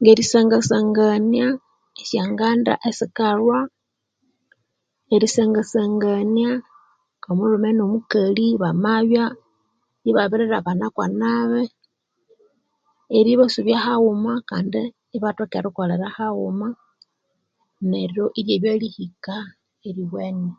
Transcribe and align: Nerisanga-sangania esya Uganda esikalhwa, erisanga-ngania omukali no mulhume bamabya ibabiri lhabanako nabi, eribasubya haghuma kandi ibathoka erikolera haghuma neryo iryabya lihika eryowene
Nerisanga-sangania 0.00 1.48
esya 2.02 2.22
Uganda 2.32 2.72
esikalhwa, 2.88 3.58
erisanga-ngania 5.14 6.52
omukali 7.30 7.70
no 7.76 7.84
mulhume 7.88 8.60
bamabya 8.62 9.24
ibabiri 10.08 10.44
lhabanako 10.52 11.02
nabi, 11.20 11.62
eribasubya 13.18 13.78
haghuma 13.84 14.32
kandi 14.48 14.82
ibathoka 15.16 15.54
erikolera 15.58 16.06
haghuma 16.16 16.68
neryo 17.90 18.24
iryabya 18.38 18.74
lihika 18.82 19.36
eryowene 19.88 20.50